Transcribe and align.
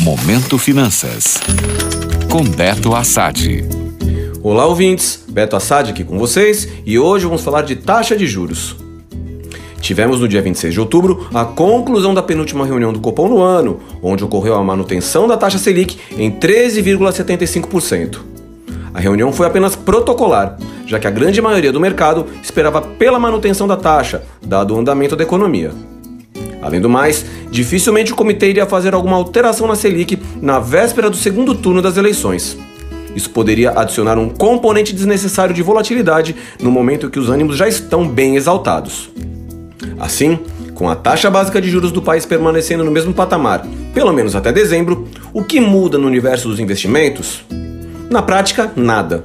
Momento 0.00 0.56
Finanças. 0.56 1.38
Com 2.30 2.42
Beto 2.42 2.94
Assad. 2.94 3.62
Olá, 4.42 4.64
ouvintes. 4.64 5.22
Beto 5.28 5.56
Assad 5.56 5.90
aqui 5.90 6.02
com 6.02 6.18
vocês 6.18 6.66
e 6.86 6.98
hoje 6.98 7.26
vamos 7.26 7.44
falar 7.44 7.60
de 7.62 7.76
taxa 7.76 8.16
de 8.16 8.26
juros. 8.26 8.76
Tivemos 9.78 10.18
no 10.18 10.26
dia 10.26 10.40
26 10.40 10.72
de 10.72 10.80
outubro 10.80 11.28
a 11.34 11.44
conclusão 11.44 12.14
da 12.14 12.22
penúltima 12.22 12.64
reunião 12.64 12.94
do 12.94 13.00
Copom 13.00 13.28
no 13.28 13.42
ano, 13.42 13.78
onde 14.02 14.24
ocorreu 14.24 14.54
a 14.54 14.64
manutenção 14.64 15.28
da 15.28 15.36
taxa 15.36 15.58
Selic 15.58 15.98
em 16.16 16.30
13,75%. 16.30 18.20
A 18.94 19.00
reunião 19.00 19.34
foi 19.34 19.46
apenas 19.46 19.76
protocolar, 19.76 20.56
já 20.86 20.98
que 20.98 21.06
a 21.06 21.10
grande 21.10 21.42
maioria 21.42 21.72
do 21.72 21.78
mercado 21.78 22.26
esperava 22.42 22.80
pela 22.80 23.18
manutenção 23.18 23.68
da 23.68 23.76
taxa, 23.76 24.22
dado 24.40 24.74
o 24.74 24.78
andamento 24.78 25.14
da 25.14 25.24
economia. 25.24 25.89
Além 26.62 26.80
do 26.80 26.88
mais, 26.88 27.24
dificilmente 27.50 28.12
o 28.12 28.16
comitê 28.16 28.50
iria 28.50 28.66
fazer 28.66 28.94
alguma 28.94 29.16
alteração 29.16 29.66
na 29.66 29.74
Selic 29.74 30.18
na 30.40 30.58
véspera 30.58 31.08
do 31.08 31.16
segundo 31.16 31.54
turno 31.54 31.80
das 31.80 31.96
eleições. 31.96 32.56
Isso 33.14 33.30
poderia 33.30 33.72
adicionar 33.72 34.18
um 34.18 34.28
componente 34.28 34.94
desnecessário 34.94 35.54
de 35.54 35.62
volatilidade 35.62 36.36
no 36.60 36.70
momento 36.70 37.06
em 37.06 37.10
que 37.10 37.18
os 37.18 37.28
ânimos 37.28 37.56
já 37.56 37.66
estão 37.66 38.06
bem 38.06 38.36
exaltados. 38.36 39.10
Assim, 39.98 40.38
com 40.74 40.88
a 40.88 40.94
taxa 40.94 41.30
básica 41.30 41.60
de 41.60 41.68
juros 41.68 41.92
do 41.92 42.00
país 42.00 42.24
permanecendo 42.24 42.84
no 42.84 42.90
mesmo 42.90 43.12
patamar, 43.12 43.66
pelo 43.92 44.12
menos 44.12 44.36
até 44.36 44.52
dezembro, 44.52 45.08
o 45.32 45.42
que 45.42 45.60
muda 45.60 45.98
no 45.98 46.06
universo 46.06 46.48
dos 46.48 46.60
investimentos? 46.60 47.44
Na 48.10 48.22
prática, 48.22 48.72
nada. 48.76 49.24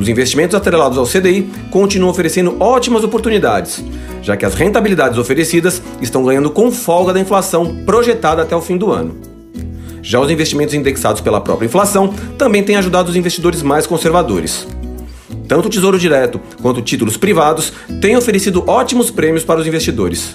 Os 0.00 0.08
investimentos 0.08 0.54
atrelados 0.54 0.96
ao 0.96 1.04
CDI 1.04 1.50
continuam 1.70 2.10
oferecendo 2.10 2.56
ótimas 2.58 3.04
oportunidades, 3.04 3.84
já 4.22 4.34
que 4.34 4.46
as 4.46 4.54
rentabilidades 4.54 5.18
oferecidas 5.18 5.82
estão 6.00 6.24
ganhando 6.24 6.48
com 6.48 6.72
folga 6.72 7.12
da 7.12 7.20
inflação 7.20 7.84
projetada 7.84 8.40
até 8.40 8.56
o 8.56 8.62
fim 8.62 8.78
do 8.78 8.90
ano. 8.90 9.14
Já 10.00 10.18
os 10.18 10.30
investimentos 10.30 10.72
indexados 10.72 11.20
pela 11.20 11.38
própria 11.38 11.66
inflação 11.66 12.14
também 12.38 12.62
têm 12.62 12.76
ajudado 12.76 13.10
os 13.10 13.16
investidores 13.16 13.62
mais 13.62 13.86
conservadores. 13.86 14.66
Tanto 15.46 15.66
o 15.66 15.70
Tesouro 15.70 15.98
Direto 15.98 16.40
quanto 16.62 16.80
títulos 16.80 17.18
privados 17.18 17.70
têm 18.00 18.16
oferecido 18.16 18.64
ótimos 18.66 19.10
prêmios 19.10 19.44
para 19.44 19.60
os 19.60 19.66
investidores. 19.66 20.34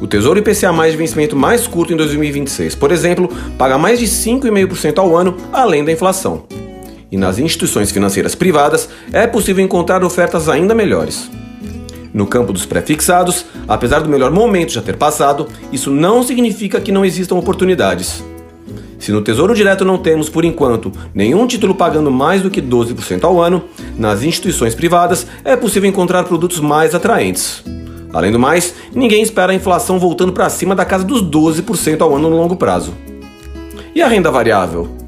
O 0.00 0.06
Tesouro 0.06 0.38
IPCA 0.38 0.72
mais 0.72 0.92
de 0.92 0.96
vencimento 0.96 1.36
mais 1.36 1.66
curto 1.66 1.92
em 1.92 1.96
2026, 1.98 2.74
por 2.74 2.90
exemplo, 2.90 3.28
paga 3.58 3.76
mais 3.76 3.98
de 3.98 4.06
5,5% 4.06 4.96
ao 4.96 5.14
ano, 5.14 5.36
além 5.52 5.84
da 5.84 5.92
inflação. 5.92 6.44
E 7.14 7.16
nas 7.16 7.38
instituições 7.38 7.92
financeiras 7.92 8.34
privadas 8.34 8.88
é 9.12 9.24
possível 9.24 9.64
encontrar 9.64 10.02
ofertas 10.02 10.48
ainda 10.48 10.74
melhores. 10.74 11.30
No 12.12 12.26
campo 12.26 12.52
dos 12.52 12.66
pré-fixados, 12.66 13.46
apesar 13.68 14.00
do 14.00 14.08
melhor 14.08 14.32
momento 14.32 14.72
já 14.72 14.82
ter 14.82 14.96
passado, 14.96 15.46
isso 15.70 15.92
não 15.92 16.24
significa 16.24 16.80
que 16.80 16.90
não 16.90 17.04
existam 17.04 17.36
oportunidades. 17.36 18.20
Se 18.98 19.12
no 19.12 19.22
Tesouro 19.22 19.54
Direto 19.54 19.84
não 19.84 19.96
temos, 19.96 20.28
por 20.28 20.44
enquanto, 20.44 20.90
nenhum 21.14 21.46
título 21.46 21.76
pagando 21.76 22.10
mais 22.10 22.42
do 22.42 22.50
que 22.50 22.60
12% 22.60 23.22
ao 23.22 23.40
ano, 23.40 23.62
nas 23.96 24.24
instituições 24.24 24.74
privadas 24.74 25.24
é 25.44 25.54
possível 25.54 25.88
encontrar 25.88 26.24
produtos 26.24 26.58
mais 26.58 26.96
atraentes. 26.96 27.62
Além 28.12 28.32
do 28.32 28.40
mais, 28.40 28.74
ninguém 28.92 29.22
espera 29.22 29.52
a 29.52 29.54
inflação 29.54 30.00
voltando 30.00 30.32
para 30.32 30.50
cima 30.50 30.74
da 30.74 30.84
casa 30.84 31.04
dos 31.04 31.22
12% 31.22 32.00
ao 32.00 32.16
ano 32.16 32.28
no 32.28 32.36
longo 32.36 32.56
prazo. 32.56 32.92
E 33.94 34.02
a 34.02 34.08
renda 34.08 34.32
variável? 34.32 35.03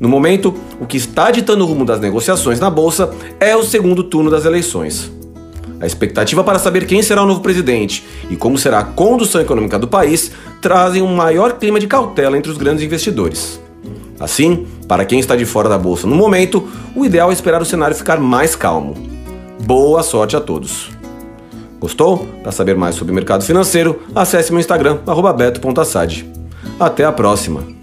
No 0.00 0.08
momento, 0.08 0.54
o 0.80 0.86
que 0.86 0.96
está 0.96 1.30
ditando 1.30 1.64
o 1.64 1.66
rumo 1.66 1.84
das 1.84 2.00
negociações 2.00 2.60
na 2.60 2.70
bolsa 2.70 3.10
é 3.40 3.56
o 3.56 3.64
segundo 3.64 4.04
turno 4.04 4.30
das 4.30 4.44
eleições. 4.44 5.10
A 5.80 5.86
expectativa 5.86 6.42
para 6.42 6.58
saber 6.58 6.86
quem 6.86 7.02
será 7.02 7.22
o 7.22 7.26
novo 7.26 7.40
presidente 7.40 8.04
e 8.28 8.36
como 8.36 8.58
será 8.58 8.80
a 8.80 8.84
condução 8.84 9.40
econômica 9.40 9.78
do 9.78 9.86
país 9.86 10.32
trazem 10.60 11.02
um 11.02 11.14
maior 11.14 11.58
clima 11.58 11.78
de 11.78 11.86
cautela 11.86 12.36
entre 12.36 12.50
os 12.50 12.58
grandes 12.58 12.84
investidores. 12.84 13.60
Assim, 14.18 14.66
para 14.88 15.04
quem 15.04 15.20
está 15.20 15.36
de 15.36 15.44
fora 15.44 15.68
da 15.68 15.78
bolsa 15.78 16.06
no 16.06 16.16
momento, 16.16 16.68
o 16.96 17.04
ideal 17.04 17.30
é 17.30 17.32
esperar 17.32 17.62
o 17.62 17.66
cenário 17.66 17.94
ficar 17.94 18.18
mais 18.18 18.56
calmo. 18.56 18.94
Boa 19.64 20.02
sorte 20.02 20.36
a 20.36 20.40
todos! 20.40 20.90
Gostou? 21.78 22.26
Para 22.42 22.50
saber 22.50 22.76
mais 22.76 22.96
sobre 22.96 23.12
o 23.12 23.14
mercado 23.14 23.44
financeiro, 23.44 24.02
acesse 24.14 24.50
meu 24.50 24.60
Instagram, 24.60 24.98
beto.assad. 25.36 26.24
Até 26.80 27.04
a 27.04 27.12
próxima! 27.12 27.77